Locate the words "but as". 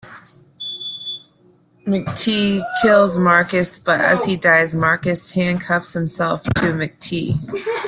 3.77-4.25